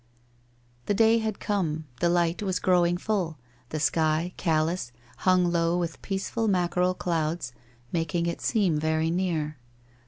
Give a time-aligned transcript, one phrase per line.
[0.87, 3.37] The day had come, the light was growing full,
[3.69, 7.53] the sky, callous, hung low with peaceful mackerel clouds,
[7.91, 9.57] making it seem very near.